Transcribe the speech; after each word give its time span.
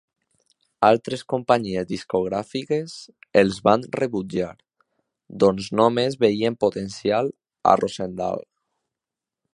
Altres 0.87 1.23
companyies 1.33 1.85
discogràfiques 1.91 2.95
els 3.43 3.61
van 3.69 3.85
rebutjar, 3.99 4.49
doncs 5.45 5.71
només 5.83 6.19
veien 6.27 6.61
potencial 6.67 7.31
a 7.73 7.77
Rosendahl. 7.85 8.47